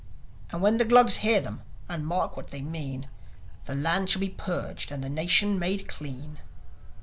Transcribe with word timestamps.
And 0.49 0.63
when 0.63 0.77
the 0.77 0.83
Glugs 0.85 1.17
hear 1.17 1.39
them 1.41 1.61
and 1.87 2.07
mark 2.07 2.35
what 2.35 2.47
they 2.47 2.63
mean 2.63 3.07
The 3.65 3.75
land 3.75 4.09
shall 4.09 4.21
be 4.21 4.29
purged 4.29 4.89
and 4.91 5.03
the 5.03 5.09
nation 5.09 5.59
made 5.59 5.87
clean."' 5.87 6.39